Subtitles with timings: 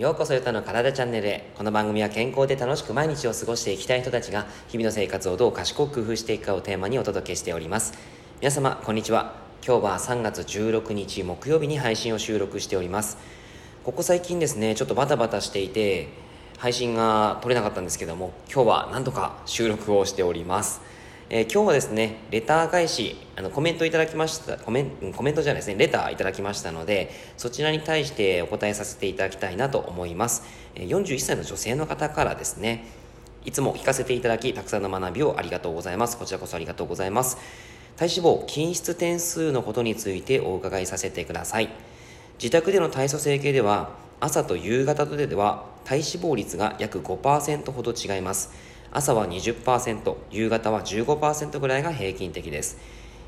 [0.00, 1.50] ようこそゆたの体チャンネルへ。
[1.58, 7.92] この番組は健康で楽しく毎日を過ごしていきたい人たちが日々の生活をどう賢く工夫していくかをテーマにお届けしております。
[8.40, 9.34] 皆様こんにちは。
[9.62, 13.18] 今日は3月16日木曜日に配信を収録しております。
[13.84, 16.08] ここ最近ですねちょっとバタバタしていて
[16.56, 20.80] 配信が撮れなかったんですけども今日は何とか収録をしております。
[21.32, 30.42] えー、今日はですね、レター返し、あのコメントいただきました、コメンコメントじゃないですね、レターいただきましたので、そちらに対してお答えさせていただきたいなと思います。
[30.74, 32.84] え、41歳の女性の方からですね、
[33.44, 36.18] いつも聞かせていただき、たくさんの学びをありがとうございます。
[36.18, 37.38] こちらこそありがとうございます。
[37.96, 41.68] 体脂肪、均質点数のことについてお伺いさせてください。
[42.38, 48.50] 自宅での体組成計では、朝と夕方とでは体脂肪率が約5%ほど違います。
[48.92, 52.78] 朝は20%、夕方は15%ぐらいが平均的です。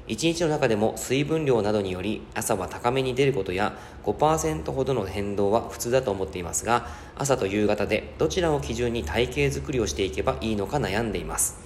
[0.08, 11.56] 1日の中でも水分量などにより朝は高めに出ることや5%ほどの変動は普通だと思っていますが朝と夕方でどちらを基準に体型作りをしていけばいいのか悩んでいます。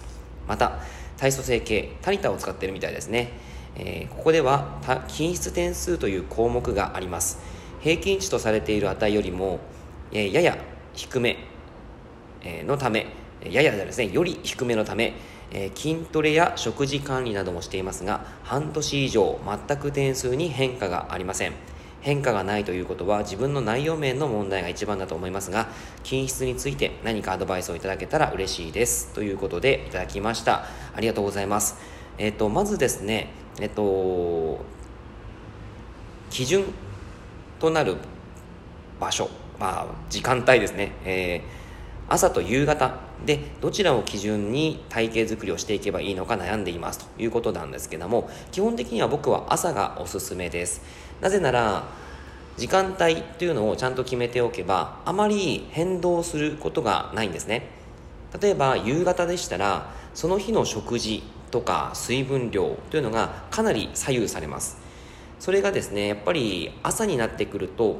[0.46, 0.80] また
[1.16, 3.32] 体組成計タニタを使っているみたいですね、
[3.74, 7.38] えー、ここでは均質点数という項目があります。
[7.80, 9.60] 平均値とされている値よりも、
[10.12, 10.58] えー、やや
[10.92, 11.38] 低め、
[12.42, 13.06] えー、のため
[13.52, 15.14] ややですねより低めのため、
[15.50, 21.52] えー、筋トレや食事管理などもしていますが半年以上全く点数に変化がありません。
[22.02, 25.66] 変化がないということは自分の内容面の問題が一番だと思いますが
[26.04, 29.12] 均質について何かアドバイスをいただけたら嬉しいです。
[29.12, 30.66] ということでいただきました。
[30.94, 31.76] ありがとうございます。
[32.16, 33.30] えっ、ー、とまずですね
[33.60, 34.64] えっ、ー、と
[36.30, 36.64] 基準
[37.58, 37.96] となる
[39.00, 41.65] 場所まあ時間帯ですね、えー
[42.08, 47.00] 朝と夕方でどちらを基準に体型作りをしていけばいいのか悩んでいます。
[47.00, 50.82] ということなんですけども基本的には僕は朝がおすすめです。
[51.20, 51.84] なぜなら
[52.56, 57.68] 時間帯というのをちゃんと決めておけばあまり変動することがないんですね。
[58.40, 64.78] 例えば夕方でしたらその日の食事とか水分量というのがかなり左右されます。
[65.38, 67.98] それがですねやっぱり朝になってくると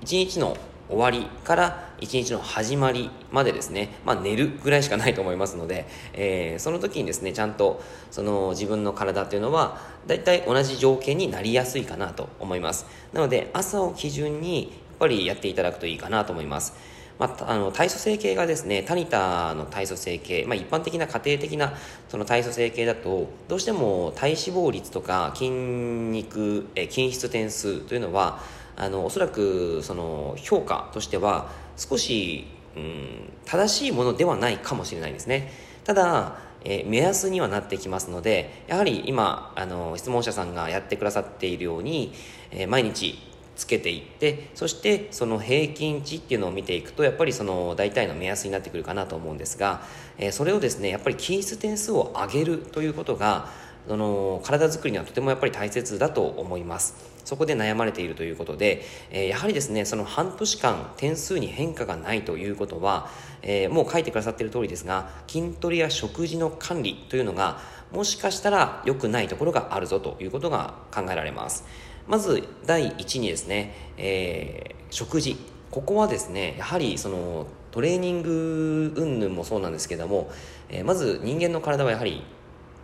[0.00, 0.56] 一日の
[0.92, 12.86] 終わりから一日の始まりまでですね、まあ、寝るぐらいしかないと思いますので、えー、その時にですねちゃんとその自分の体っていうのは大体同じ条件になりやすいかなと思います。
[13.12, 16.74] なので朝を基準にやっぱりやっていただくといいかなと思います。
[17.18, 21.72] まあ、あの体組成計がですねタニタの体組成計、まあ、一般的な家庭的な
[22.08, 28.40] その体組成計だとどうしても体脂肪率とか筋肉え筋質点数というのは
[28.76, 32.46] あのおそらくその評価としては少し、
[32.76, 35.52] うん、正しいものではないかもしれないですね。
[35.84, 42.12] ただ、えー、目安にはなってきますのでやはり今あの質問者さんがやってくださっているように、
[42.50, 43.18] えー、毎日
[43.56, 49.82] つけていってそしてその平均値っていうのを見ていくとやっぱりその大体の目安になってくるかなと思うんですが、
[50.18, 53.48] えー、それをですねやっぱり均質点数を上げるということが
[53.88, 57.11] その体づくりにはとてもやっぱり大切だと思います。
[57.24, 63.08] そこで悩まれているということで、えー、やはりですねその半年間点数に変化がないということは、
[63.42, 67.60] えー、もう書いてくださっている通りですが筋トレや食事の管理というのが
[67.92, 71.64] もしかしたら良くないところがあるぞということが考えられます。
[72.08, 75.36] まず第一にですね、えー、食事。
[75.70, 80.30] ここはですねやはりそのトレーニング云々もそうなんですけども、
[80.68, 82.22] え、まず人間の体はやはり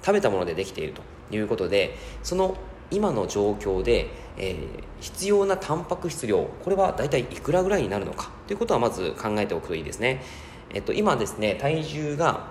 [0.03, 2.57] 食べたものでできているということでその
[2.91, 8.31] 今の状況で、えー、必要なタンパク質量これは大体いくらぐらいになるのか？
[8.47, 10.23] ということはまず考えておくといいですね、
[10.71, 12.47] えっと、今ですね体重が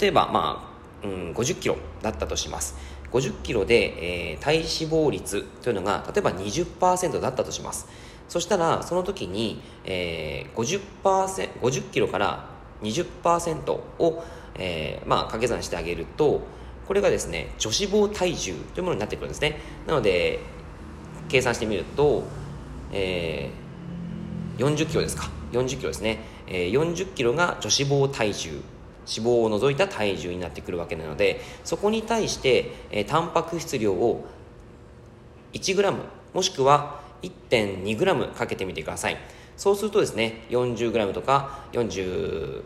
[0.00, 0.70] 例えばま
[1.02, 2.76] あ、うん、50キロだったとします。
[3.10, 7.86] 50キロで、えー、体脂肪率というのが例えば20%だったとします。
[8.28, 12.48] そしたらその時に、えー、50%, 50キロから
[12.82, 14.24] 20%を
[14.54, 16.42] えー、まあ掛け算してあげると
[16.86, 19.60] これがですね女子肪体重というものになってくるんですね。
[19.86, 20.40] なので
[21.28, 22.24] 計算してみると、
[22.92, 25.30] えー、40キロですか。
[25.52, 28.60] 40キロですね、えー、40キロが女子肪体重。
[29.04, 34.24] 脂肪を除いた体重になってくるわけなのでそこに対して、えー、タンパク質量を
[35.52, 35.96] 1g
[36.32, 39.16] もしくは 1.2g かけてみてください。
[39.56, 42.62] そうするとですね 40g とか40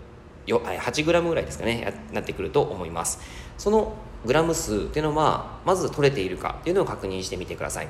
[0.46, 3.20] 8g ぐらいですかねなってくると思います。
[3.58, 3.94] その
[4.25, 7.88] グラム数っていうのはまず取れているかっていうのを確認してみてください。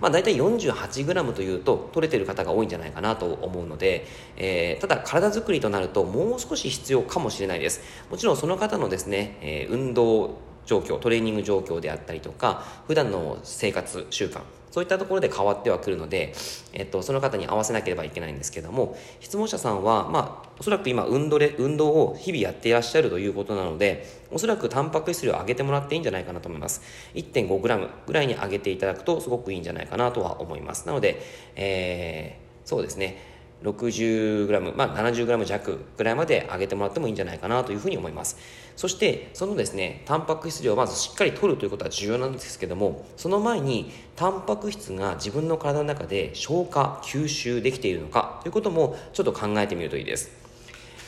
[0.00, 4.06] まあ、大体 48g というと取れてる方が多いんじゃないかなと思うので、
[4.36, 7.80] えー、ただ体作りとなるともう少し必要かもしれないです。
[8.10, 14.40] もちろんその方のですね、えー、運動状況トレーニング状況であったりとか普段の生活習慣
[14.74, 16.34] そういったところで変わってはくるので、
[16.72, 26.82] えっと、その方に合わせなければいけないんですけども質問者さんは、まあ、おそらく今運動で運動を日々やっていらっしゃるということなのでおそらくタンパク質量を上げてもらっていいんじゃないかなと思います。
[27.14, 30.88] 1.5g ぐらいに上げていただくとすごくいいんじゃないかなとは思います。
[30.88, 31.22] なので、
[31.54, 33.33] えー、そうですね。
[33.64, 38.36] 60g、まあ、70g 弱ぐらいまで上げてもらってもいいんじゃないかなというふうに思います。
[38.76, 50.30] そしてそのですねタンパク質量をまずしっかり取るということは重要なんですけどもその前にタンパク質が自分の体の中で消化吸収できているのかということもちょっと考えてみるといいです、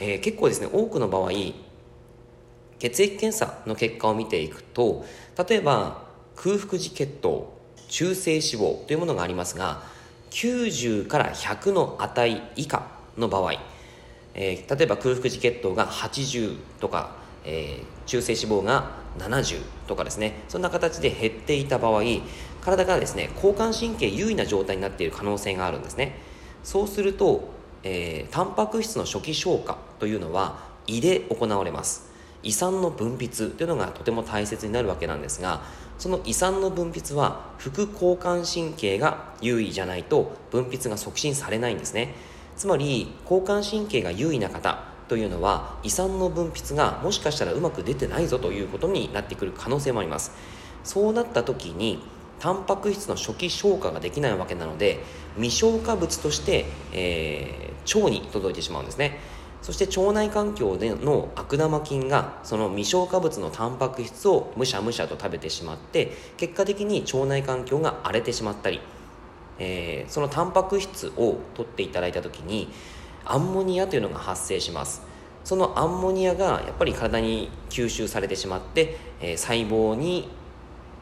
[0.00, 1.30] えー、結構ですね多くの場合
[2.78, 5.04] 血液検査の結果を見ていくと
[5.48, 6.04] 例えば
[6.36, 7.52] 空腹時血糖
[7.88, 9.82] 中性脂肪というものがありますが
[10.36, 12.86] 90から100の値以下
[13.16, 13.54] の場合、
[14.34, 17.16] えー、例えば空腹時血糖が80とか、
[17.46, 20.42] えー、中性脂肪が70とかですね。
[20.48, 22.02] そんな形で減っていた場合
[22.60, 26.18] 体がですね交感神経優位な状態になっている可能性があるんですね。
[26.62, 27.48] そうすると、
[27.82, 32.14] えー、タンパク質の初期消化というのは胃で行われます。
[32.42, 35.62] 胃酸の分泌というのがとても大切になるわけなんですが
[35.98, 42.14] その胃酸の分泌は副交感神経が優位じゃないと分泌が促進されないんですね。
[42.56, 50.32] つまり交感神経が優位な方というのは胃酸の分泌がもしかしたらうまく出てないぞということになってくる可能性もあります。
[50.84, 52.02] そうなった時に
[52.38, 55.02] タンパク質の初期消化ができないわけなので
[55.36, 59.18] 未消化物として、えー、腸に届いてしまうんですね。
[59.62, 68.80] そして腸内環境での悪玉菌がその未消化物のタンパク質をむしゃむしゃと食べてしまって結果的に腸内環境が荒れてしまったり、
[69.58, 72.68] えー、そのタンパク質を取っていただいた時に
[73.24, 75.02] アンモニアというのが発生します。
[75.42, 80.28] そのアンモニアがやっぱり体に吸収されてしまって、えー、細胞に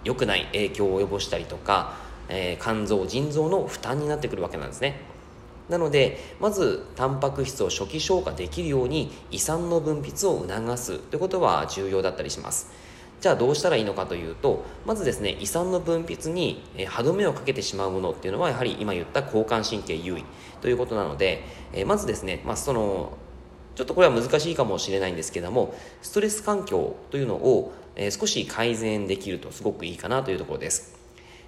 [0.05, 1.95] 良くない影響を及ぼしたりとか、
[2.29, 5.14] えー、肝臓腎臓の負担になってくるわけなんですね。
[5.69, 12.85] なのでまずタンパク質を初期消化できるように胃酸の分泌を促すということは重要だったりします。
[13.21, 20.25] じゃあどうしたらいいのかというとまずですね胃酸の分泌に歯止めをかけてしまうものっていうのはやはり今言った交感神経優位
[20.61, 23.17] ということなので、えまずですね、まあ、その
[23.77, 31.04] ちょっとこれは難しいかもしれないんですけどもストレス環境というのを、え少し改善できるとすごくいいかなというところです。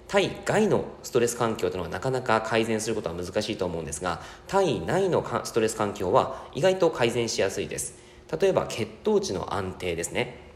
[0.08, 7.98] 体外のストレス環境というのはなかなか改善することは難しいと思うんですが体内のストレス環境は意外と改善しやすいです。
[8.40, 10.46] 例えば血糖値の安定ですね。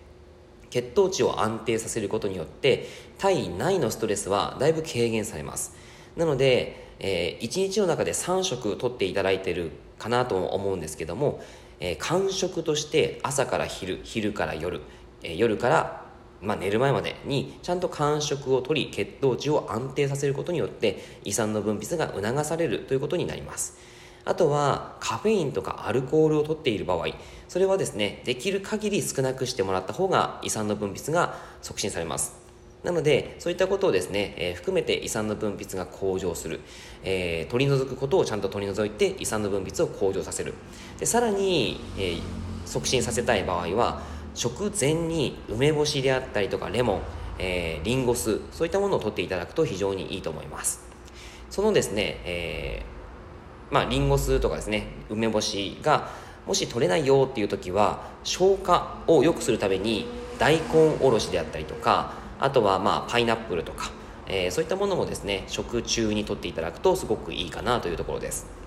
[0.71, 2.87] 血糖値を安定させることによって
[3.19, 5.75] 体内のストレスはだいぶ軽減されます。
[6.17, 11.43] なので、えー、1日の中で3食とっていただいているかなと思うんですけども、
[11.81, 14.81] えー、間食として朝から昼昼から夜、
[15.23, 16.10] えー、夜から
[16.43, 23.79] まあ、寝る前までにちゃんと間食をとり血糖値を安定させることによって胃酸の分泌が促されるということになります。
[24.25, 27.07] あとはカフェインとかアルコールをとっている場合
[27.49, 32.39] それはですねできる限り少なくしてもらった方が胃酸の分泌が促進されます。
[32.85, 36.61] なのでそういったことをですね、えー、含めて胃酸の分泌が向上する、
[37.05, 40.55] えー、取り除くことをちゃんと取り除いて胃酸の分泌を向上させる。
[40.99, 42.21] でさらに、えー、
[42.65, 44.03] 促進させたい場合は
[44.41, 47.01] 食前に梅干しであったりとかレモン、
[47.39, 50.81] えー、リンゴ酢そういったものを取っていただくと非常にいいと思います。
[51.51, 56.09] そのですね、えー、まあリンゴ酢とかですね梅干しが
[56.47, 60.07] もし取れないよっていう時は消化を良くするために
[60.39, 63.91] 大根おろしであったりとかあとはまあパイナップルとか、
[64.27, 68.60] えー、そういったものもですね食中にとっていただくとすごくいいかなというところです。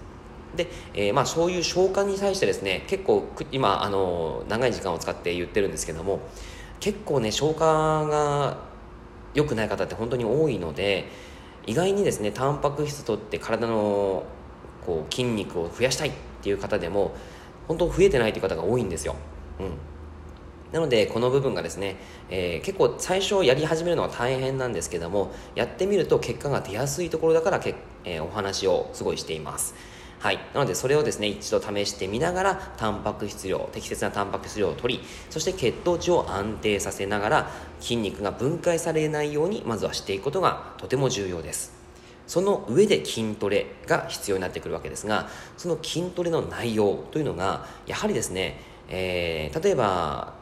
[0.55, 6.19] で、えー、まあそういう消化に対してですね結構今あの長い時間を使って言ってるんですけども
[6.79, 8.57] 結構ね消化が
[9.33, 11.07] 良くない方って本当に多いので
[11.65, 14.23] 意外にですねタンパク質とって体の
[14.85, 17.15] こう筋肉を増やしたいっていう方でも
[17.67, 19.15] 本当増えてないという方が多いんですよ。
[19.59, 19.93] うん
[20.73, 21.97] なのでこの部分がですね、
[22.31, 29.75] えー、結構最初やり始めるのは大変なんですけどもやってみると結果が出やすいところだからけ、えー、お話をすごいしています
[30.23, 30.39] はい。
[30.53, 37.51] なので、それをですね、一度試してみながら、タンパク質量、適切なタンパク質量を取り、そして血糖値を安定させながら、
[37.81, 41.73] 筋肉が分解されないように、まずはしていくことがとても重要です。
[42.25, 45.27] その上で筋トレが必要になってくるわけですが、
[45.57, 50.35] その筋トレの内容というのが、やはりですね、えー、例えば、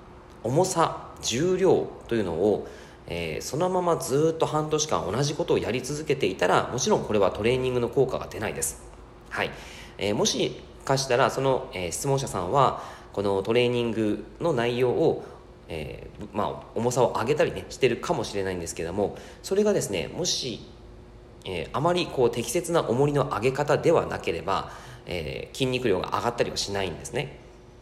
[0.44, 2.68] 重さ、重量というのを、
[3.08, 8.91] えー、そのままずっと半年間同じことをやり続けていたらもちろんこれはトレーニングの効果が出ないです
[9.32, 9.52] はい、
[9.98, 12.84] えー、もしかしたらその、えー、質問者さんは
[13.14, 15.26] このトレーニングの内容を、
[15.68, 20.62] えー、まあ、重さを上げたりねしてるかもしれないんですけどもそれがですねもし
[21.46, 24.72] え、あまりこう適切な重りの上げ方ではなければ、
[25.06, 27.40] え、筋肉量が上がったりはしないんですね。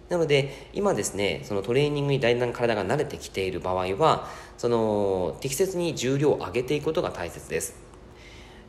[0.10, 4.28] なので今ですねそのトレーニングにだんだん体が慣れてきている場合は
[4.58, 7.76] その適切に重量を上げていくことが大切です。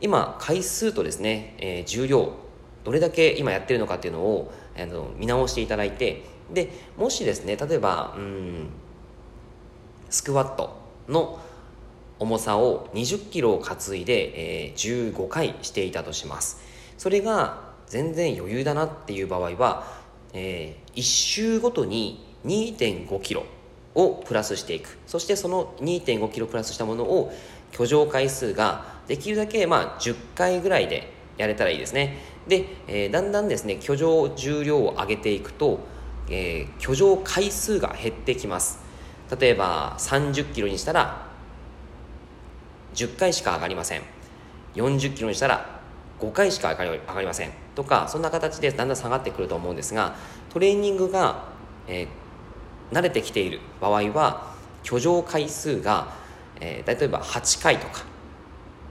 [0.03, 2.33] 今回数とですね、えー、重量
[2.85, 8.69] どれだけ今やってるのかっていうのをあの見直していただいてでもしですね例えばうん
[10.09, 10.77] スクワット
[11.09, 11.39] の
[12.19, 16.61] 重さを20キロを担いで、えー、15回していたとします。
[16.99, 20.01] それが全然余裕だなっていう場合は
[20.33, 23.45] えー、1周ごとに2.5キロ
[23.95, 24.99] をプラスしていく。
[25.07, 27.33] そしてその2.5キロプラスしたものを
[27.73, 32.19] 居城回数ができるだけまあ10回ぐらいでやれたらいいですね。
[32.47, 35.81] で、えー、だんだんですね居城重量を上げていくと、
[36.29, 38.81] えー、居城回数が減ってきます。
[39.41, 41.27] 例えば30キロにしたら
[42.95, 44.03] 10回しか上がりません。
[44.75, 45.81] 40キロにしたら
[46.21, 47.51] 5回しか上がりません。
[47.75, 50.17] とかそんな形でだんだん下がってくると思うんですが
[50.51, 51.45] トレーニングが、
[51.89, 56.13] えー、慣れてきている場合は居城回数が、
[56.61, 58.05] えー、例えば8回とか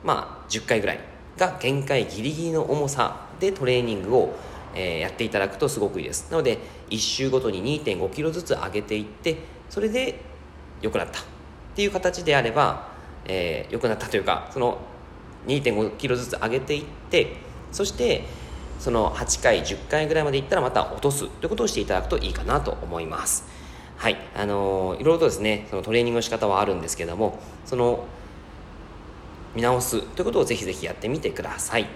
[0.03, 1.08] まあ10回ぐらい
[1.39, 4.35] が限界ギリギリの重さでトレーニングを、
[4.75, 6.29] え、やっていただくとすごくいいです。
[6.29, 9.37] なので1周ごとに2 5キロずつ上げていって
[9.69, 10.19] それで
[10.81, 11.23] 良くなったっ
[11.75, 12.89] ていう形であれば、
[13.25, 14.77] えー、良くなったというかその
[15.47, 17.37] 2.5キロずつ上げていって
[17.71, 18.25] そして
[18.79, 23.45] その8回10回ぐらいまでいったらまた落とすということをしていただくといいかなと思います。
[23.97, 24.17] はい。
[24.35, 28.05] あのー、いろいろとですねそのトレーニングの仕方はあるんですけどもその
[29.55, 31.87] 見直すということをぜひぜひやってみてください。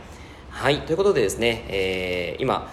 [0.50, 0.82] はい。
[0.82, 2.70] ということでですね、えー、今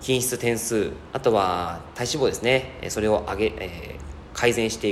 [0.00, 4.88] 品質点数あとは体脂肪ですねそれを上げ、えー、改善して